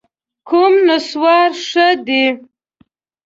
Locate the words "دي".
2.05-2.23